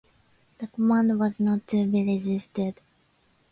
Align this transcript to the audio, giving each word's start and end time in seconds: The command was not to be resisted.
The 0.57 0.65
command 0.65 1.19
was 1.19 1.39
not 1.39 1.67
to 1.67 1.85
be 1.85 2.03
resisted. 2.03 2.81